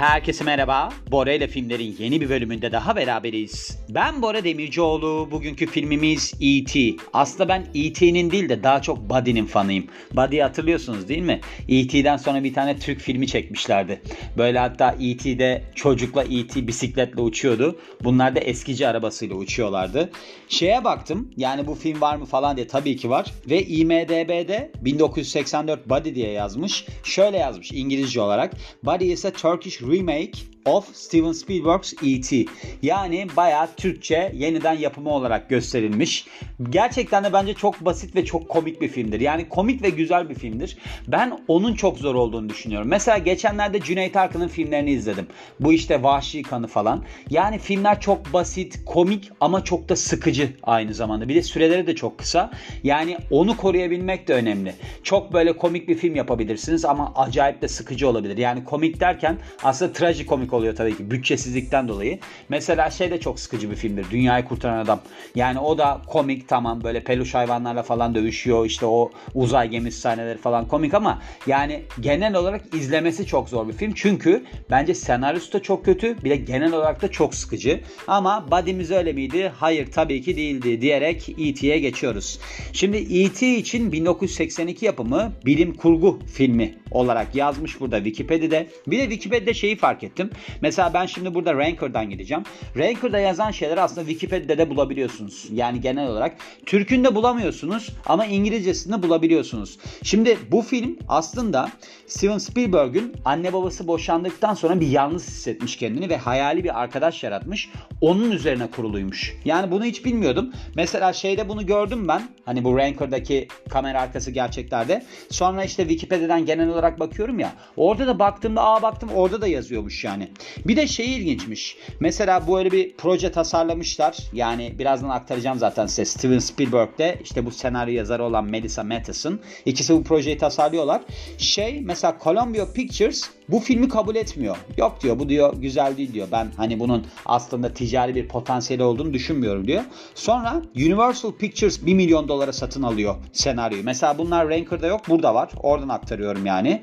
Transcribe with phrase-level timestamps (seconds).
[0.00, 0.88] Herkese merhaba.
[1.10, 3.78] Bora ile filmlerin yeni bir bölümünde daha beraberiz.
[3.88, 5.28] Ben Bora Demircioğlu.
[5.30, 6.96] Bugünkü filmimiz E.T.
[7.12, 9.86] Aslında ben E.T.'nin değil de daha çok Buddy'nin fanıyım.
[10.12, 11.40] Buddy'yi hatırlıyorsunuz değil mi?
[11.68, 14.02] E.T.'den sonra bir tane Türk filmi çekmişlerdi.
[14.38, 16.66] Böyle hatta E.T.'de çocukla E.T.
[16.66, 17.78] bisikletle uçuyordu.
[18.04, 20.10] Bunlar da eskici arabasıyla uçuyorlardı.
[20.48, 23.32] Şeye baktım yani bu film var mı falan diye tabii ki var.
[23.50, 26.86] Ve IMDB'de 1984 Buddy diye yazmış.
[27.04, 28.52] Şöyle yazmış İngilizce olarak.
[28.84, 32.44] Buddy is a Turkish remake of Steven Spielberg's E.T.
[32.82, 36.26] Yani bayağı Türkçe yeniden yapımı olarak gösterilmiş.
[36.70, 39.20] Gerçekten de bence çok basit ve çok komik bir filmdir.
[39.20, 40.78] Yani komik ve güzel bir filmdir.
[41.08, 42.88] Ben onun çok zor olduğunu düşünüyorum.
[42.88, 45.26] Mesela geçenlerde Cüneyt Arkın'ın filmlerini izledim.
[45.60, 47.04] Bu işte Vahşi Kanı falan.
[47.30, 51.28] Yani filmler çok basit, komik ama çok da sıkıcı aynı zamanda.
[51.28, 52.50] Bir de süreleri de çok kısa.
[52.84, 54.74] Yani onu koruyabilmek de önemli.
[55.02, 58.36] Çok böyle komik bir film yapabilirsiniz ama acayip de sıkıcı olabilir.
[58.38, 62.18] Yani komik derken aslında trajikomik oluyor tabii ki bütçesizlikten dolayı.
[62.48, 64.06] Mesela şey de çok sıkıcı bir filmdir.
[64.10, 65.00] Dünyayı Kurtaran Adam.
[65.34, 68.66] Yani o da komik tamam böyle peluş hayvanlarla falan dövüşüyor.
[68.66, 73.72] İşte o uzay gemisi sahneleri falan komik ama yani genel olarak izlemesi çok zor bir
[73.72, 73.92] film.
[73.94, 76.24] Çünkü bence senaryosu da çok kötü.
[76.24, 77.80] Bir de genel olarak da çok sıkıcı.
[78.06, 79.52] Ama Buddy'miz öyle miydi?
[79.56, 82.40] Hayır tabii ki değildi diyerek E.T.'ye geçiyoruz.
[82.72, 83.56] Şimdi E.T.
[83.56, 88.66] için 1982 yapımı bilim kurgu filmi olarak yazmış burada Wikipedia'da.
[88.86, 90.30] Bir de Wikipedia'da şeyi fark ettim.
[90.60, 92.44] Mesela ben şimdi burada Ranker'dan gideceğim.
[92.76, 95.46] Ranker'da yazan şeyleri aslında Wikipedia'da bulabiliyorsunuz.
[95.52, 96.36] Yani genel olarak.
[96.66, 99.78] Türk'ünde bulamıyorsunuz ama İngilizcesinde bulabiliyorsunuz.
[100.02, 101.70] Şimdi bu film aslında
[102.06, 107.70] Steven Spielberg'ün anne babası boşandıktan sonra bir yalnız hissetmiş kendini ve hayali bir arkadaş yaratmış.
[108.00, 109.36] Onun üzerine kuruluymuş.
[109.44, 110.52] Yani bunu hiç bilmiyordum.
[110.74, 112.22] Mesela şeyde bunu gördüm ben.
[112.44, 115.04] Hani bu Ranker'daki kamera arkası gerçeklerde.
[115.30, 117.52] Sonra işte Wikipedia'dan genel olarak bakıyorum ya.
[117.76, 120.29] Orada da baktığımda aa baktım orada da yazıyormuş yani.
[120.66, 121.76] Bir de şey ilginçmiş.
[122.00, 124.18] Mesela bu öyle bir proje tasarlamışlar.
[124.32, 126.04] Yani birazdan aktaracağım zaten size.
[126.04, 129.40] Steven Spielberg'de işte bu senaryo yazarı olan Melissa Matheson.
[129.64, 131.02] İkisi bu projeyi tasarlıyorlar.
[131.38, 134.56] Şey mesela Columbia Pictures bu filmi kabul etmiyor.
[134.76, 136.28] Yok diyor bu diyor güzel değil diyor.
[136.32, 139.82] Ben hani bunun aslında ticari bir potansiyeli olduğunu düşünmüyorum diyor.
[140.14, 143.84] Sonra Universal Pictures 1 milyon dolara satın alıyor senaryoyu.
[143.84, 145.50] Mesela bunlar Ranker'da yok burada var.
[145.62, 146.82] Oradan aktarıyorum yani.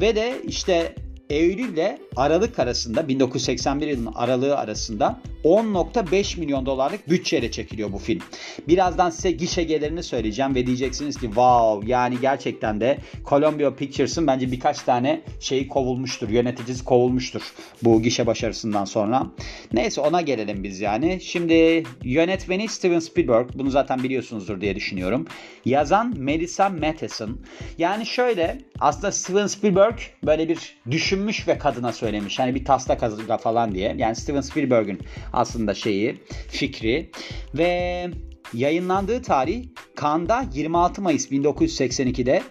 [0.00, 0.94] Ve de işte
[1.30, 8.20] Eylül ile Aralık arasında 1981 yılının aralığı arasında 10.5 milyon dolarlık bütçeyle çekiliyor bu film.
[8.68, 14.52] Birazdan size gişe gelirini söyleyeceğim ve diyeceksiniz ki wow yani gerçekten de Columbia Pictures'ın bence
[14.52, 16.28] birkaç tane şeyi kovulmuştur.
[16.28, 17.42] Yöneticisi kovulmuştur
[17.82, 19.26] bu gişe başarısından sonra.
[19.72, 21.20] Neyse ona gelelim biz yani.
[21.20, 23.50] Şimdi yönetmeni Steven Spielberg.
[23.54, 25.26] Bunu zaten biliyorsunuzdur diye düşünüyorum.
[25.64, 27.38] Yazan Melissa Matheson.
[27.78, 32.38] Yani şöyle aslında Steven Spielberg böyle bir düşünmüş ve kadına söylemiş.
[32.38, 33.94] Hani bir taslak hazırla falan diye.
[33.98, 35.00] Yani Steven Spielberg'ün
[35.34, 36.16] aslında şeyi,
[36.48, 37.10] fikri
[37.54, 38.10] ve
[38.54, 39.64] yayınlandığı tarih
[40.00, 42.42] Cannes'da 26 Mayıs 1982'de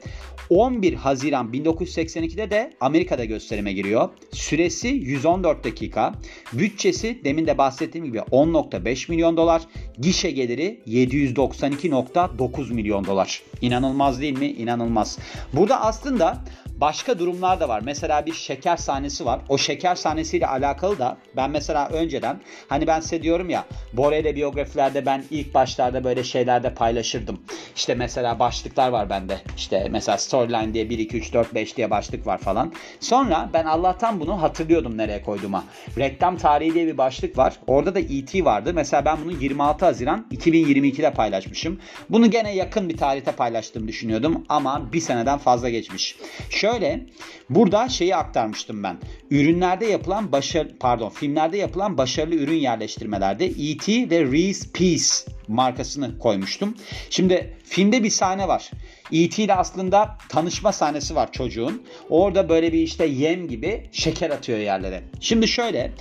[0.50, 4.10] 11 Haziran 1982'de de Amerika'da gösterime giriyor.
[4.32, 6.14] Süresi 114 dakika.
[6.54, 9.62] Bütçesi demin de bahsettiğim gibi 10.5 milyon dolar.
[9.98, 13.42] Gişe geliri 792.9 milyon dolar.
[13.62, 14.48] İnanılmaz değil mi?
[14.48, 15.20] İnanılmaz.
[15.54, 16.44] Burada aslında
[16.78, 17.82] başka durumlar da var.
[17.86, 19.40] Mesela bir şeker sahnesi var.
[19.50, 25.06] O şeker sahnesiyle alakalı da ben mesela önceden hani ben size diyorum ya Borel'e biyografilerde
[25.06, 27.40] ben ilk başlarda böyle şeylerde paylaşırdım.
[27.76, 29.38] İşte mesela başlıklar var bende.
[29.58, 32.74] İşte mesela storyline diye 1 2 3 4 5 diye başlık var falan.
[33.00, 35.64] Sonra ben Allah'tan bunu hatırlıyordum nereye koyduğuma.
[35.98, 37.54] Reklam tarihi diye bir başlık var.
[37.68, 38.72] Orada da ET vardı.
[38.74, 41.80] Mesela ben bunu 26 Haziran 2022'de paylaşmışım.
[42.10, 46.16] Bunu gene yakın bir tarihte paylaştığımı düşünüyordum ama bir seneden fazla geçmiş.
[46.50, 46.73] Şöyle
[47.50, 48.98] burada şeyi aktarmıştım ben.
[49.32, 54.10] Ürünlerde yapılan başarı pardon filmlerde yapılan başarılı ürün yerleştirmelerde E.T.
[54.10, 56.76] ve Reese Peace markasını koymuştum.
[57.10, 58.72] Şimdi filmde bir sahne var.
[59.12, 59.44] E.T.
[59.44, 61.84] ile aslında tanışma sahnesi var çocuğun.
[62.10, 65.04] Orada böyle bir işte yem gibi şeker atıyor yerlere.
[65.20, 65.92] Şimdi şöyle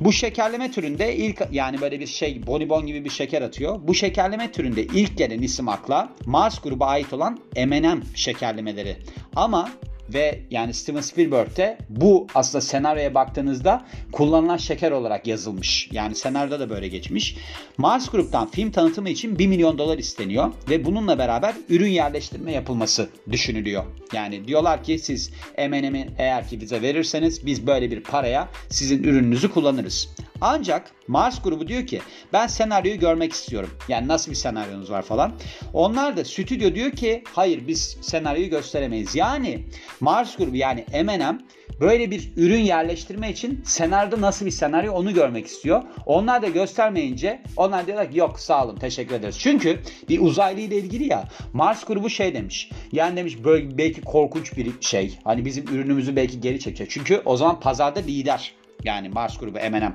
[0.00, 3.80] bu şekerleme türünde ilk yani böyle bir şey bonibon gibi bir şeker atıyor.
[3.82, 8.96] Bu şekerleme türünde ilk gelen isim akla Mars gruba ait olan M&M şekerlemeleri.
[9.36, 9.70] Ama
[10.08, 15.88] ve yani Steven Spielberg'te bu aslında senaryoya baktığınızda kullanılan şeker olarak yazılmış.
[15.92, 17.36] Yani senaryoda da böyle geçmiş.
[17.78, 23.08] Mars Group'tan film tanıtımı için 1 milyon dolar isteniyor ve bununla beraber ürün yerleştirme yapılması
[23.30, 23.84] düşünülüyor.
[24.12, 29.50] Yani diyorlar ki siz M&M'i eğer ki bize verirseniz biz böyle bir paraya sizin ürününüzü
[29.50, 30.08] kullanırız.
[30.40, 32.00] Ancak Mars grubu diyor ki
[32.32, 33.70] ben senaryoyu görmek istiyorum.
[33.88, 35.32] Yani nasıl bir senaryonuz var falan.
[35.72, 39.14] Onlar da stüdyo diyor ki hayır biz senaryoyu gösteremeyiz.
[39.14, 39.64] Yani
[40.00, 41.38] Mars grubu yani M&M
[41.80, 45.82] böyle bir ürün yerleştirme için senaryoda nasıl bir senaryo onu görmek istiyor.
[46.06, 49.36] Onlar da göstermeyince onlar diyorlar ki yok sağ olun teşekkür ederiz.
[49.38, 52.70] Çünkü bir uzaylı ile ilgili ya Mars grubu şey demiş.
[52.92, 55.18] Yani demiş böyle belki korkunç bir şey.
[55.24, 56.90] Hani bizim ürünümüzü belki geri çekecek.
[56.90, 58.54] Çünkü o zaman pazarda lider.
[58.84, 59.94] Yani Mars grubu M&M.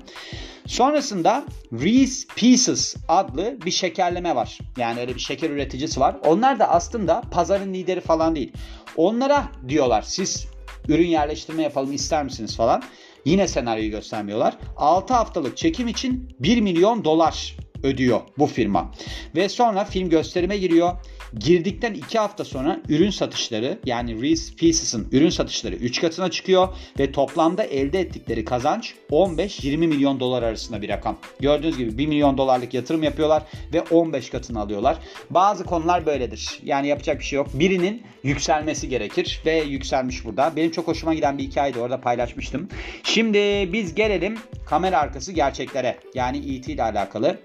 [0.67, 4.57] Sonrasında Reese Pieces adlı bir şekerleme var.
[4.77, 6.15] Yani öyle bir şeker üreticisi var.
[6.25, 8.53] Onlar da aslında pazarın lideri falan değil.
[8.95, 10.47] Onlara diyorlar siz
[10.87, 12.83] ürün yerleştirme yapalım ister misiniz falan.
[13.25, 14.57] Yine senaryoyu göstermiyorlar.
[14.77, 18.91] 6 haftalık çekim için 1 milyon dolar ödüyor bu firma.
[19.35, 20.91] Ve sonra film gösterime giriyor.
[21.37, 26.67] Girdikten 2 hafta sonra ürün satışları yani Reese Pieces'ın ürün satışları 3 katına çıkıyor
[26.99, 31.17] ve toplamda elde ettikleri kazanç 15-20 milyon dolar arasında bir rakam.
[31.39, 33.43] Gördüğünüz gibi 1 milyon dolarlık yatırım yapıyorlar
[33.73, 34.97] ve 15 katını alıyorlar.
[35.29, 36.59] Bazı konular böyledir.
[36.63, 37.47] Yani yapacak bir şey yok.
[37.53, 40.55] Birinin yükselmesi gerekir ve yükselmiş burada.
[40.55, 42.67] Benim çok hoşuma giden bir hikayeydi orada paylaşmıştım.
[43.03, 46.73] Şimdi biz gelelim kamera arkası gerçeklere yani E.T.
[46.73, 47.37] ile alakalı.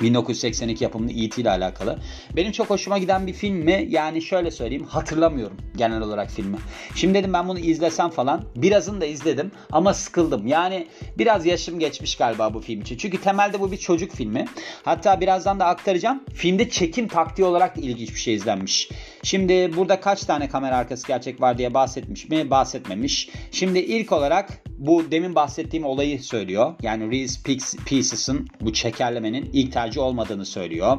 [0.00, 1.42] 1982 yapımlı E.T.
[1.42, 1.98] ile alakalı.
[2.36, 3.86] Benim çok hoşuma giden bir film mi?
[3.90, 6.56] Yani şöyle söyleyeyim hatırlamıyorum genel olarak filmi.
[6.94, 8.44] Şimdi dedim ben bunu izlesem falan.
[8.56, 10.46] Birazını da izledim ama sıkıldım.
[10.46, 10.86] Yani
[11.18, 12.96] biraz yaşım geçmiş galiba bu film için.
[12.96, 14.44] Çünkü temelde bu bir çocuk filmi.
[14.84, 16.24] Hatta birazdan da aktaracağım.
[16.34, 18.88] Filmde çekim taktiği olarak da ilginç bir şey izlenmiş.
[19.22, 22.50] Şimdi burada kaç tane kamera arkası gerçek var diye bahsetmiş mi?
[22.50, 23.30] Bahsetmemiş.
[23.50, 26.74] Şimdi ilk olarak bu demin bahsettiğim olayı söylüyor.
[26.82, 27.40] Yani Reese
[27.86, 30.98] Pieces'ın bu çekerlemenin ilk tercih olmadığını söylüyor.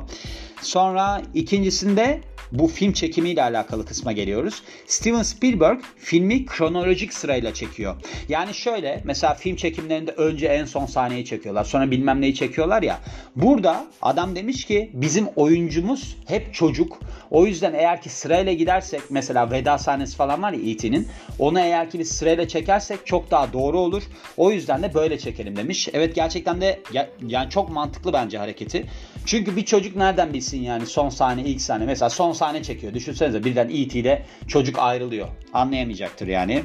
[0.61, 2.21] Sonra ikincisinde
[2.51, 4.63] bu film çekimiyle alakalı kısma geliyoruz.
[4.87, 7.95] Steven Spielberg filmi kronolojik sırayla çekiyor.
[8.29, 11.63] Yani şöyle mesela film çekimlerinde önce en son sahneyi çekiyorlar.
[11.63, 12.99] Sonra bilmem neyi çekiyorlar ya.
[13.35, 16.99] Burada adam demiş ki bizim oyuncumuz hep çocuk.
[17.31, 21.07] O yüzden eğer ki sırayla gidersek mesela veda sahnesi falan var ya E.T.'nin.
[21.39, 24.03] Onu eğer ki biz sırayla çekersek çok daha doğru olur.
[24.37, 25.89] O yüzden de böyle çekelim demiş.
[25.93, 26.79] Evet gerçekten de
[27.27, 28.85] yani çok mantıklı bence hareketi.
[29.29, 31.85] Çünkü bir çocuk nereden bilsin yani son sahne ilk sahne.
[31.85, 32.93] Mesela son sahne çekiyor.
[32.93, 33.99] Düşünsenize birden E.T.
[33.99, 35.27] ile çocuk ayrılıyor.
[35.53, 36.63] Anlayamayacaktır yani.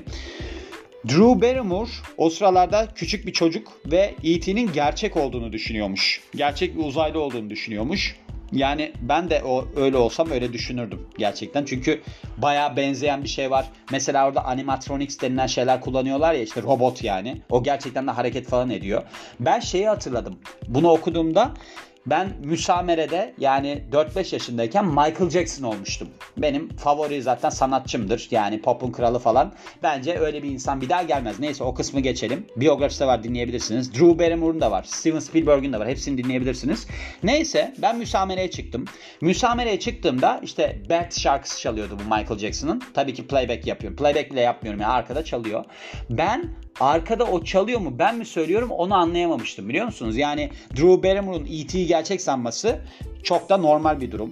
[1.08, 6.20] Drew Barrymore o sıralarda küçük bir çocuk ve E.T.'nin gerçek olduğunu düşünüyormuş.
[6.34, 8.16] Gerçek bir uzaylı olduğunu düşünüyormuş.
[8.52, 11.64] Yani ben de o öyle olsam öyle düşünürdüm gerçekten.
[11.64, 12.00] Çünkü
[12.36, 13.66] baya benzeyen bir şey var.
[13.90, 17.42] Mesela orada animatronics denilen şeyler kullanıyorlar ya işte robot yani.
[17.50, 19.02] O gerçekten de hareket falan ediyor.
[19.40, 20.38] Ben şeyi hatırladım.
[20.68, 21.54] Bunu okuduğumda
[22.06, 26.08] ben müsamerede yani 4-5 yaşındayken Michael Jackson olmuştum.
[26.36, 28.28] Benim favori zaten sanatçımdır.
[28.30, 29.52] Yani popun kralı falan.
[29.82, 31.40] Bence öyle bir insan bir daha gelmez.
[31.40, 32.46] Neyse o kısmı geçelim.
[32.56, 33.94] Biyografisi de var dinleyebilirsiniz.
[33.94, 34.84] Drew Barrymore'un da var.
[34.88, 35.88] Steven Spielberg'ün de var.
[35.88, 36.86] Hepsini dinleyebilirsiniz.
[37.22, 38.84] Neyse ben müsamereye çıktım.
[39.20, 42.82] Müsamereye çıktığımda işte Beth şarkısı çalıyordu bu Michael Jackson'ın.
[42.94, 43.96] Tabii ki playback yapıyorum.
[43.96, 45.64] Playback bile yapmıyorum yani arkada çalıyor.
[46.10, 50.16] Ben arkada o çalıyor mu ben mi söylüyorum onu anlayamamıştım biliyor musunuz?
[50.16, 52.78] Yani Drew Barrymore'un E.T.'yi gerçek sanması
[53.22, 54.30] çok da normal bir durum.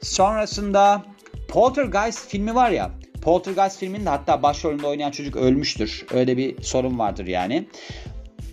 [0.00, 1.04] Sonrasında
[1.48, 2.90] Poltergeist filmi var ya
[3.22, 6.06] Poltergeist filminde hatta başrolünde oynayan çocuk ölmüştür.
[6.12, 7.66] Öyle bir sorun vardır yani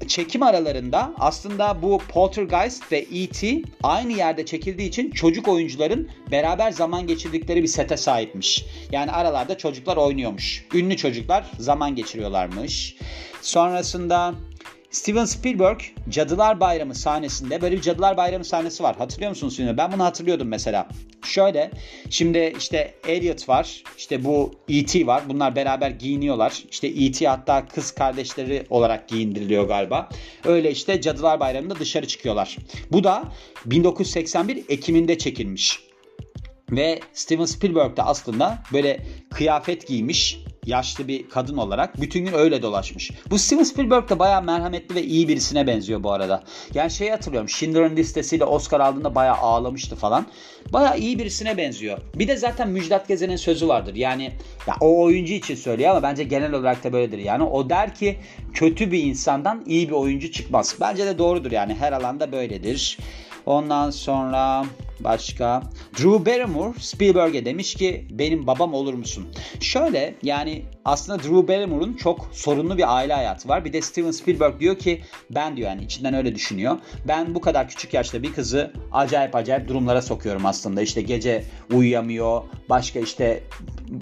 [0.08, 3.62] çekim aralarında aslında bu Poltergeist ve E.T.
[3.84, 8.66] aynı yerde çekildiği için çocuk oyuncuların beraber zaman geçirdikleri bir sete sahipmiş.
[8.92, 10.66] Yani aralarda çocuklar oynuyormuş.
[10.74, 12.96] Ünlü çocuklar zaman geçiriyorlarmış.
[13.42, 14.34] Sonrasında
[14.92, 15.80] Steven Spielberg
[16.10, 18.96] Cadılar Bayramı sahnesinde böyle bir Cadılar Bayramı sahnesi var.
[18.96, 19.78] Hatırlıyor musunuz filmi?
[19.78, 20.88] Ben bunu hatırlıyordum mesela.
[21.24, 21.72] Şöyle
[22.10, 23.84] şimdi işte Elliot var.
[23.98, 25.08] işte bu E.T.
[25.08, 25.24] var.
[25.30, 26.64] Bunlar beraber giyiniyorlar.
[26.72, 27.28] İşte E.T.
[27.28, 30.10] hatta kız kardeşleri olarak giyindiriliyor galiba.
[30.46, 32.58] Öyle işte Cadılar Bayramı'nda dışarı çıkıyorlar.
[32.92, 33.24] Bu da
[33.66, 35.80] 1981 Ekim'inde çekilmiş.
[36.72, 42.62] Ve Steven Spielberg de aslında böyle kıyafet giymiş yaşlı bir kadın olarak bütün gün öyle
[42.62, 43.12] dolaşmış.
[43.30, 46.44] Bu Steven Spielberg de bayağı merhametli ve iyi birisine benziyor bu arada.
[46.74, 50.26] Yani şeyi hatırlıyorum Schindler'ın listesiyle Oscar aldığında bayağı ağlamıştı falan.
[50.74, 51.98] Bayağı iyi birisine benziyor.
[52.16, 53.96] Bir de zaten Müjdat Gezen'in sözü vardır.
[53.96, 54.32] Yani
[54.68, 57.18] ya o oyuncu için söylüyor ama bence genel olarak da böyledir.
[57.18, 58.18] Yani o der ki
[58.54, 60.76] kötü bir insandan iyi bir oyuncu çıkmaz.
[60.82, 62.98] Bence de doğrudur yani her alanda böyledir.
[63.46, 64.66] Ondan sonra
[65.00, 65.64] başka
[66.00, 69.28] Drew Barrymore Spielberg'e demiş ki benim babam olur musun?
[69.60, 73.66] Şöyle yani aslında Drew Barrymore'un çok sorunlu bir aile hayatı var.
[73.66, 76.78] Bir de Steven Spielberg diyor ki ben diyor yani içinden öyle düşünüyor.
[77.08, 80.82] Ben bu kadar küçük yaşta bir kızı acayip acayip durumlara sokuyorum aslında.
[80.82, 81.44] İşte gece
[81.74, 82.42] uyuyamıyor.
[82.70, 83.44] Başka işte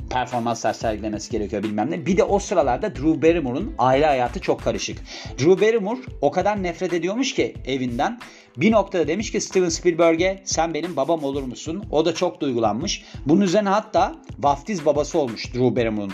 [0.09, 2.05] performanslar sergilemesi gerekiyor bilmem ne.
[2.05, 4.97] Bir de o sıralarda Drew Barrymore'un aile hayatı çok karışık.
[5.39, 8.19] Drew Barrymore o kadar nefret ediyormuş ki evinden.
[8.57, 11.83] Bir noktada demiş ki Steven Spielberg'e sen benim babam olur musun?
[11.91, 13.03] O da çok duygulanmış.
[13.25, 16.13] Bunun üzerine hatta vaftiz babası olmuş Drew Barrymore'un.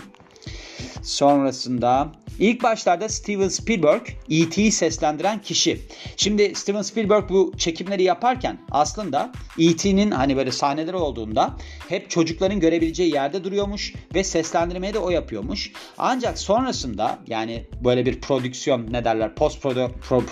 [1.02, 5.80] Sonrasında ilk başlarda Steven Spielberg E.T.'yi seslendiren kişi.
[6.16, 11.56] Şimdi Steven Spielberg bu çekimleri yaparken aslında E.T.'nin hani böyle sahneleri olduğunda
[11.88, 15.72] hep çocukların görebileceği yerde duruyormuş ve seslendirmeyi de o yapıyormuş.
[15.98, 19.62] Ancak sonrasında yani böyle bir prodüksiyon ne derler post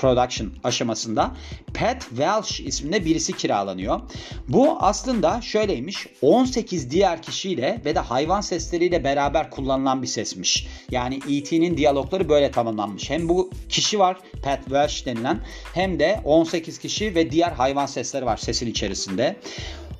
[0.00, 1.30] production aşamasında
[1.74, 4.00] Pat Welsh isminde birisi kiralanıyor.
[4.48, 10.68] Bu aslında şöyleymiş 18 diğer kişiyle ve de hayvan sesleriyle beraber kullanılan bir sesmiş.
[10.90, 13.10] Yani E.T.'nin diyalogları böyle tamamlanmış.
[13.10, 15.40] Hem bu kişi var Pat Welsh denilen
[15.74, 19.36] hem de 18 kişi ve diğer hayvan sesleri var sesin içerisinde.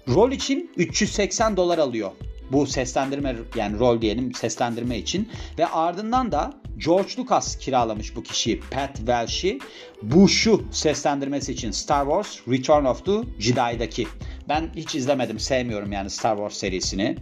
[0.08, 2.10] Rol için 380 dolar alıyor
[2.52, 8.60] bu seslendirme yani rol diyelim seslendirme için ve ardından da George Lucas kiralamış bu kişiyi
[8.60, 9.58] Pat Welsh'i
[10.02, 14.06] bu şu seslendirmesi için Star Wars Return of the Jedi'daki.
[14.48, 17.16] Ben hiç izlemedim sevmiyorum yani Star Wars serisini.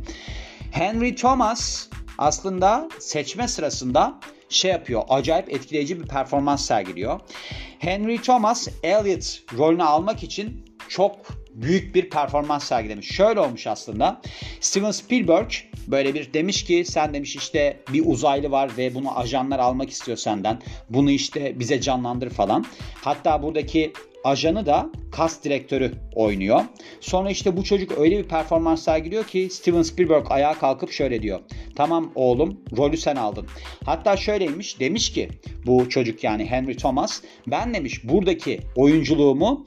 [0.72, 1.88] Henry Thomas
[2.20, 5.02] aslında seçme sırasında şey yapıyor.
[5.08, 7.20] Acayip etkileyici bir performans sergiliyor.
[7.78, 11.16] Henry Thomas Elliot rolünü almak için çok
[11.54, 13.14] büyük bir performans sergilemiş.
[13.14, 14.20] Şöyle olmuş aslında.
[14.60, 15.50] Steven Spielberg
[15.86, 20.18] böyle bir demiş ki sen demiş işte bir uzaylı var ve bunu ajanlar almak istiyor
[20.18, 20.62] senden.
[20.90, 22.66] Bunu işte bize canlandır falan.
[22.94, 23.92] Hatta buradaki
[24.24, 26.60] ajanı da kas direktörü oynuyor.
[27.00, 31.40] Sonra işte bu çocuk öyle bir performans sergiliyor ki Steven Spielberg ayağa kalkıp şöyle diyor.
[31.76, 33.46] Tamam oğlum rolü sen aldın.
[33.84, 35.28] Hatta şöyleymiş demiş ki
[35.66, 39.66] bu çocuk yani Henry Thomas ben demiş buradaki oyunculuğumu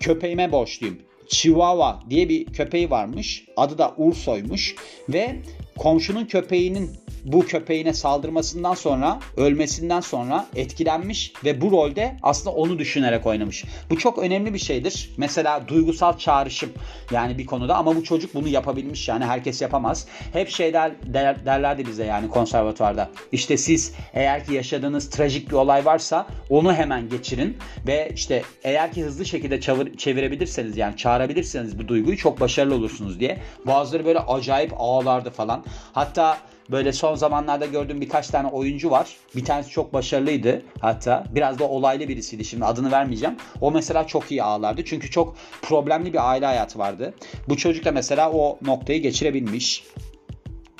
[0.00, 0.98] köpeğime borçluyum.
[1.28, 3.44] Chihuahua diye bir köpeği varmış.
[3.56, 4.74] Adı da Urso'ymuş
[5.08, 5.36] ve
[5.78, 6.90] komşunun köpeğinin
[7.24, 13.64] bu köpeğine saldırmasından sonra, ölmesinden sonra etkilenmiş ve bu rolde aslında onu düşünerek oynamış.
[13.90, 15.10] Bu çok önemli bir şeydir.
[15.16, 16.70] Mesela duygusal çağrışım
[17.12, 20.06] yani bir konuda ama bu çocuk bunu yapabilmiş yani herkes yapamaz.
[20.32, 23.10] Hep şeyler der, derlerdi bize yani konservatuvarda.
[23.32, 27.56] İşte siz eğer ki yaşadığınız trajik bir olay varsa onu hemen geçirin
[27.86, 33.20] ve işte eğer ki hızlı şekilde çevir, çevirebilirseniz yani çağırabilirseniz bu duyguyu çok başarılı olursunuz
[33.20, 33.38] diye.
[33.66, 35.64] Bazıları böyle acayip ağlardı falan.
[35.92, 36.38] Hatta
[36.70, 39.16] Böyle son zamanlarda gördüğüm birkaç tane oyuncu var.
[39.36, 41.24] Bir tanesi çok başarılıydı hatta.
[41.34, 43.36] Biraz da olaylı birisiydi şimdi adını vermeyeceğim.
[43.60, 44.84] O mesela çok iyi ağlardı.
[44.84, 47.14] Çünkü çok problemli bir aile hayatı vardı.
[47.48, 49.84] Bu çocuk da mesela o noktayı geçirebilmiş.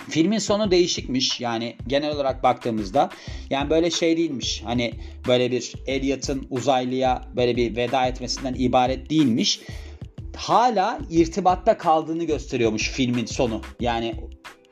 [0.09, 3.11] Filmin sonu değişikmiş yani genel olarak baktığımızda.
[3.51, 4.63] Yani böyle şey değilmiş.
[4.65, 4.93] Hani
[5.27, 9.61] böyle bir Elliot'ın uzaylıya böyle bir veda etmesinden ibaret değilmiş.
[10.37, 13.63] Hala irtibatta kaldığını gösteriyormuş filmin sonu.
[13.81, 14.15] Yani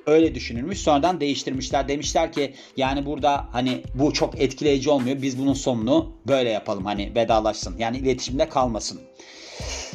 [0.07, 0.79] öyle düşünülmüş.
[0.79, 1.89] Sonradan değiştirmişler.
[1.89, 5.23] Demişler ki yani burada hani bu çok etkileyici olmuyor.
[5.23, 6.85] Biz bunun sonunu böyle yapalım.
[6.85, 7.79] Hani vedalaşsın.
[7.79, 9.01] Yani iletişimde kalmasın.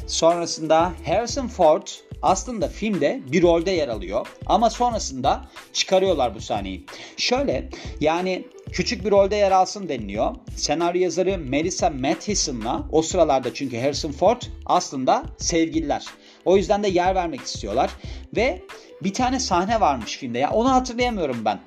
[0.08, 1.88] Sonrasında Harrison Ford
[2.22, 4.28] aslında filmde bir rolde yer alıyor.
[4.46, 6.86] Ama sonrasında çıkarıyorlar bu sahneyi.
[7.18, 10.36] Şöyle yani küçük bir rolde yer alsın deniliyor.
[10.56, 16.06] Senaryo yazarı Melissa Matheson'la o sıralarda çünkü Harrison Ford aslında sevgililer.
[16.46, 17.92] O yüzden de yer vermek istiyorlar.
[18.36, 18.62] Ve
[19.04, 21.60] bir tane sahne varmış filmde ya onu hatırlayamıyorum ben.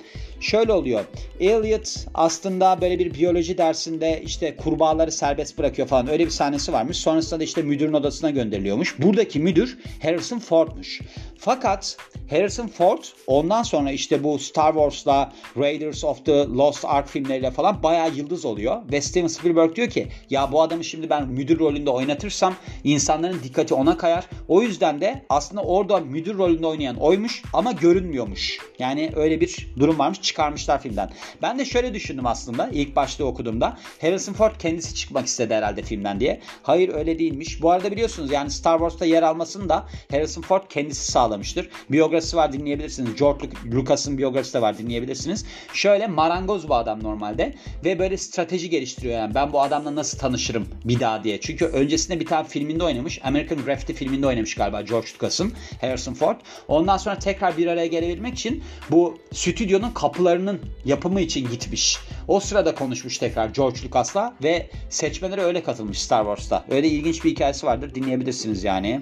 [0.45, 1.05] Şöyle oluyor.
[1.41, 6.97] Elliot aslında böyle bir biyoloji dersinde işte kurbağaları serbest bırakıyor falan öyle bir sahnesi varmış.
[6.97, 8.99] Sonrasında da işte müdürün odasına gönderiliyormuş.
[8.99, 11.01] Buradaki müdür Harrison Ford'muş.
[11.39, 11.97] Fakat
[12.31, 17.83] Harrison Ford ondan sonra işte bu Star Wars'la Raiders of the Lost Ark filmleriyle falan
[17.83, 18.83] bayağı yıldız oluyor.
[18.93, 23.75] Ve Steven Spielberg diyor ki ya bu adamı şimdi ben müdür rolünde oynatırsam insanların dikkati
[23.75, 24.29] ona kayar.
[24.49, 28.59] O yüzden de aslında orada müdür rolünde oynayan oymuş ama görünmüyormuş.
[28.79, 31.11] Yani öyle bir durum varmış çıkarmışlar filmden.
[31.43, 33.77] Ben de şöyle düşündüm aslında ilk başta okuduğumda.
[34.01, 36.41] Harrison Ford kendisi çıkmak istedi herhalde filmden diye.
[36.63, 37.63] Hayır öyle değilmiş.
[37.63, 41.69] Bu arada biliyorsunuz yani Star Wars'ta yer almasını da Harrison Ford kendisi sağlamıştır.
[41.91, 43.17] Biyografisi var dinleyebilirsiniz.
[43.17, 45.47] George Lucas'ın biyografisi de var dinleyebilirsiniz.
[45.73, 50.69] Şöyle marangoz bu adam normalde ve böyle strateji geliştiriyor yani ben bu adamla nasıl tanışırım
[50.85, 51.41] bir daha diye.
[51.41, 53.21] Çünkü öncesinde bir tane filminde oynamış.
[53.25, 56.37] American Graffiti filminde oynamış galiba George Lucas'ın Harrison Ford.
[56.69, 61.99] Ondan sonra tekrar bir araya gelebilmek için bu stüdyonun kapı yapılarının yapımı için gitmiş.
[62.29, 66.65] O sırada konuşmuş tekrar George Lucas'la ve seçmelere öyle katılmış Star Wars'ta.
[66.71, 69.01] Öyle ilginç bir hikayesi vardır dinleyebilirsiniz yani.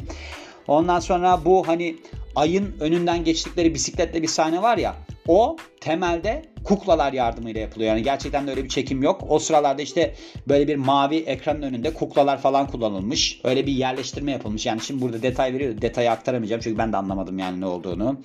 [0.66, 1.96] Ondan sonra bu hani
[2.36, 4.94] ayın önünden geçtikleri bisikletle bir sahne var ya
[5.28, 7.90] o temelde kuklalar yardımıyla yapılıyor.
[7.90, 9.20] Yani gerçekten de öyle bir çekim yok.
[9.28, 10.14] O sıralarda işte
[10.48, 13.40] böyle bir mavi ekranın önünde kuklalar falan kullanılmış.
[13.44, 14.66] Öyle bir yerleştirme yapılmış.
[14.66, 15.82] Yani şimdi burada detay veriyor.
[15.82, 18.20] Detayı aktaramayacağım çünkü ben de anlamadım yani ne olduğunu.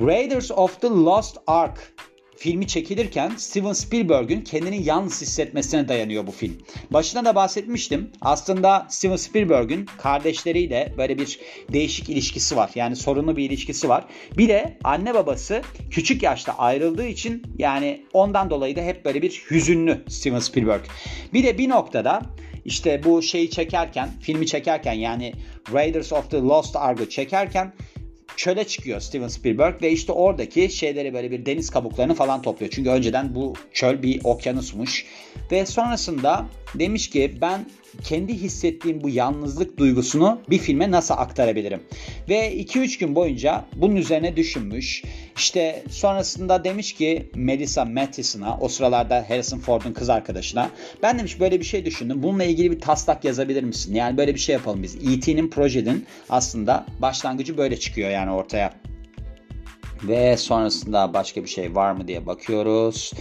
[0.00, 1.94] Raiders of the Lost Ark
[2.36, 6.58] filmi çekilirken Steven Spielberg'ün kendini yalnız hissetmesine dayanıyor bu film.
[6.90, 8.10] Başına da bahsetmiştim.
[8.20, 11.40] Aslında Steven Spielberg'ün kardeşleriyle böyle bir
[11.72, 12.70] değişik ilişkisi var.
[12.74, 14.04] Yani sorunlu bir ilişkisi var.
[14.38, 19.42] Bir de anne babası küçük yaşta ayrıldığı için yani ondan dolayı da hep böyle bir
[19.50, 20.84] hüzünlü Steven Spielberg.
[21.32, 22.22] Bir de bir noktada
[22.64, 25.32] işte bu şeyi çekerken, filmi çekerken yani
[25.72, 27.72] Raiders of the Lost Ark'ı çekerken
[28.36, 32.72] çöle çıkıyor Steven Spielberg ve işte oradaki şeyleri böyle bir deniz kabuklarını falan topluyor.
[32.72, 35.06] Çünkü önceden bu çöl bir okyanusmuş.
[35.52, 37.66] Ve sonrasında demiş ki ben
[38.04, 41.82] kendi hissettiğim bu yalnızlık duygusunu bir filme nasıl aktarabilirim?
[42.28, 45.02] Ve 2-3 gün boyunca bunun üzerine düşünmüş.
[45.36, 50.70] İşte sonrasında demiş ki Melissa Mathison'a o sıralarda Harrison Ford'un kız arkadaşına
[51.02, 52.22] ben demiş böyle bir şey düşündüm.
[52.22, 53.94] Bununla ilgili bir taslak yazabilir misin?
[53.94, 54.94] Yani böyle bir şey yapalım biz.
[54.94, 58.74] E.T.'nin projenin aslında başlangıcı böyle çıkıyor yani ortaya.
[60.02, 63.12] Ve sonrasında başka bir şey var mı diye bakıyoruz.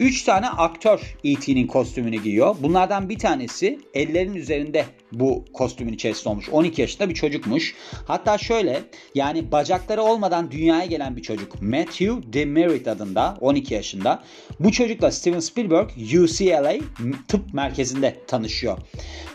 [0.00, 2.56] 3 tane aktör E.T.'nin kostümünü giyiyor.
[2.60, 6.48] Bunlardan bir tanesi ellerin üzerinde bu kostümün içerisinde olmuş.
[6.48, 7.74] 12 yaşında bir çocukmuş.
[8.06, 8.82] Hatta şöyle
[9.14, 11.62] yani bacakları olmadan dünyaya gelen bir çocuk.
[11.62, 14.22] Matthew Demerit adında 12 yaşında.
[14.60, 15.90] Bu çocukla Steven Spielberg
[16.22, 16.74] UCLA
[17.28, 18.78] tıp merkezinde tanışıyor.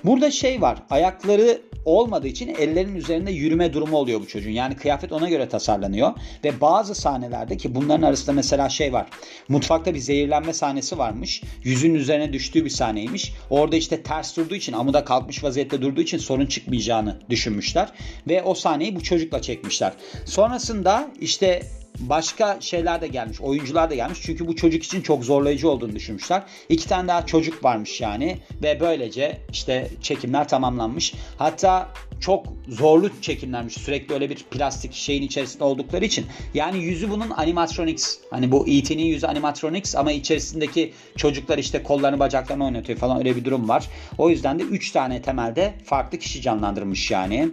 [0.03, 4.51] Burada şey var ayakları olmadığı için ellerin üzerinde yürüme durumu oluyor bu çocuğun.
[4.51, 9.07] Yani kıyafet ona göre tasarlanıyor ve bazı sahnelerde ki bunların arasında mesela şey var.
[9.49, 11.43] Mutfakta bir zehirlenme sahnesi varmış.
[11.63, 13.33] Yüzün üzerine düştüğü bir sahneymiş.
[13.49, 17.89] Orada işte ters durduğu için amuda kalkmış vaziyette durduğu için sorun çıkmayacağını düşünmüşler
[18.27, 19.93] ve o sahneyi bu çocukla çekmişler.
[20.25, 21.63] Sonrasında işte
[21.99, 23.41] başka şeyler de gelmiş.
[23.41, 24.19] Oyuncular da gelmiş.
[24.21, 26.43] Çünkü bu çocuk için çok zorlayıcı olduğunu düşünmüşler.
[26.69, 28.37] İki tane daha çocuk varmış yani.
[28.63, 31.13] Ve böylece işte çekimler tamamlanmış.
[31.37, 33.73] Hatta çok zorlu çekimlermiş.
[33.73, 36.25] Sürekli öyle bir plastik şeyin içerisinde oldukları için.
[36.53, 38.17] Yani yüzü bunun animatronics.
[38.31, 43.45] Hani bu E.T.'nin yüzü animatronics ama içerisindeki çocuklar işte kollarını bacaklarını oynatıyor falan öyle bir
[43.45, 43.89] durum var.
[44.17, 47.49] O yüzden de 3 tane temelde farklı kişi canlandırmış yani.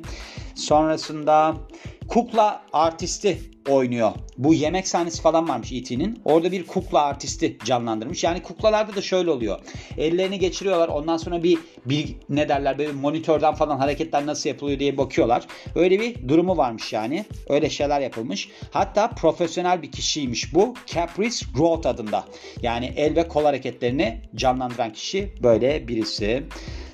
[0.54, 1.56] Sonrasında
[2.08, 4.12] kukla artisti oynuyor.
[4.38, 6.20] Bu yemek sahnesi falan varmış E.T.'nin.
[6.24, 8.24] Orada bir kukla artisti canlandırmış.
[8.24, 9.58] Yani kuklalarda da şöyle oluyor.
[9.98, 10.88] Ellerini geçiriyorlar.
[10.88, 15.46] Ondan sonra bir, bir ne derler böyle monitörden falan hareketler nasıl yapılıyor diye bakıyorlar.
[15.74, 17.24] Öyle bir durumu varmış yani.
[17.48, 18.48] Öyle şeyler yapılmış.
[18.70, 20.74] Hatta profesyonel bir kişiymiş bu.
[20.86, 22.24] Caprice Roth adında.
[22.62, 26.42] Yani el ve kol hareketlerini canlandıran kişi böyle birisi.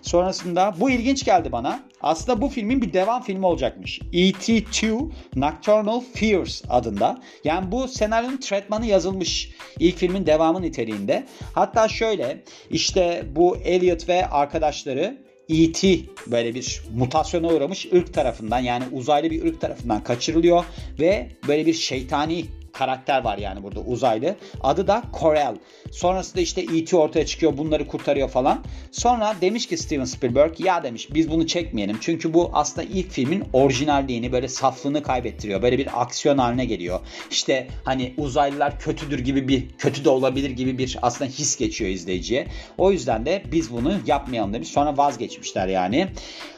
[0.09, 1.81] Sonrasında bu ilginç geldi bana.
[2.01, 4.01] Aslında bu filmin bir devam filmi olacakmış.
[4.13, 4.57] E.T.
[4.57, 4.93] 2
[5.37, 7.23] Nocturnal Fears adında.
[7.45, 11.27] Yani bu senaryonun tretmanı yazılmış ilk filmin devamı niteliğinde.
[11.53, 15.19] Hatta şöyle işte bu Elliot ve arkadaşları
[15.49, 15.99] E.T.
[16.27, 20.65] böyle bir mutasyona uğramış ırk tarafından yani uzaylı bir ırk tarafından kaçırılıyor
[21.01, 22.45] ve böyle bir şeytani
[22.79, 24.37] karakter var yani burada uzaylı.
[24.61, 25.57] Adı da Corel.
[25.91, 26.97] Sonrasında işte E.T.
[26.97, 28.65] ortaya çıkıyor bunları kurtarıyor falan.
[28.93, 31.99] Sonra demiş ki Steven Spielberg ya demiş biz bunu çekmeyelim.
[32.01, 35.63] Çünkü bu aslında ilk filmin orijinalliğini böyle saflığını kaybettiriyor.
[35.63, 37.01] Böyle bir aksiyon haline geliyor.
[37.31, 42.47] İşte hani uzaylılar kötüdür gibi bir kötü de olabilir gibi bir aslında his geçiyor izleyiciye.
[42.79, 44.69] O yüzden de biz bunu yapmayalım demiş.
[44.69, 46.09] Sonra vazgeçmişler yani.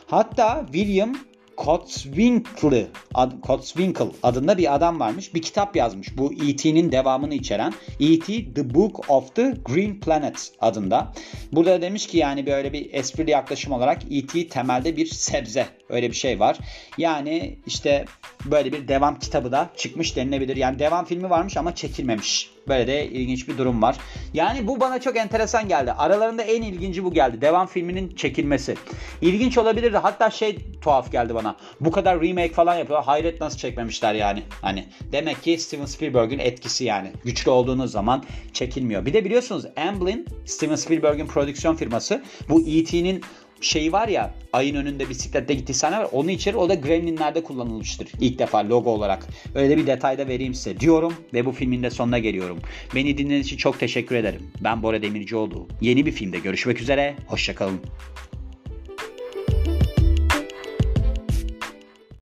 [0.06, 1.16] Hatta William
[1.60, 5.34] Kotzwinkle, ad, Kotzwinkle adında bir adam varmış.
[5.34, 6.18] Bir kitap yazmış.
[6.18, 8.54] Bu E.T.'nin devamını içeren E.T.
[8.54, 11.12] The Book of the Green Planet adında.
[11.52, 14.48] Burada demiş ki yani böyle bir esprili yaklaşım olarak E.T.
[14.48, 15.66] temelde bir sebze.
[15.88, 16.58] Öyle bir şey var.
[16.98, 18.04] Yani işte
[18.44, 20.56] böyle bir devam kitabı da çıkmış denilebilir.
[20.56, 22.50] Yani devam filmi varmış ama çekilmemiş.
[22.68, 23.96] Böyle de ilginç bir durum var.
[24.34, 25.92] Yani bu bana çok enteresan geldi.
[25.92, 27.40] Aralarında en ilginci bu geldi.
[27.40, 28.74] Devam filminin çekilmesi.
[29.20, 29.96] İlginç olabilirdi.
[29.96, 31.56] Hatta şey tuhaf geldi bana.
[31.80, 33.02] Bu kadar remake falan yapıyor.
[33.02, 34.42] Hayret nasıl çekmemişler yani.
[34.62, 37.12] Hani demek ki Steven Spielberg'ün etkisi yani.
[37.24, 39.06] Güçlü olduğunuz zaman çekilmiyor.
[39.06, 42.22] Bir de biliyorsunuz Amblin Steven Spielberg'in prodüksiyon firması.
[42.48, 43.22] Bu E.T.'nin
[43.60, 46.08] şey var ya ayın önünde bisiklette gittiği sahne var.
[46.12, 48.08] Onu içeri o da Gremlin'lerde kullanılmıştır.
[48.20, 49.26] ilk defa logo olarak.
[49.54, 52.58] Öyle bir detayda vereyim size diyorum ve bu filmin de sonuna geliyorum.
[52.94, 54.50] Beni dinlediğiniz için çok teşekkür ederim.
[54.64, 55.68] Ben Bora Demircioğlu.
[55.80, 57.16] Yeni bir filmde görüşmek üzere.
[57.26, 57.80] Hoşçakalın.